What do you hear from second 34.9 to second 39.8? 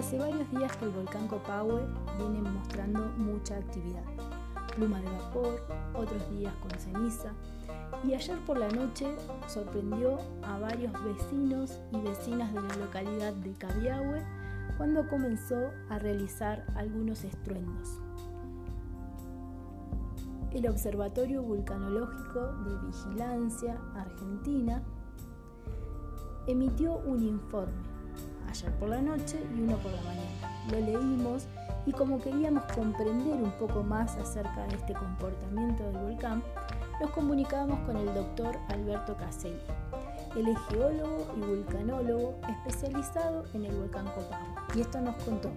comportamiento del volcán, nos comunicamos con el doctor Alberto Caselli.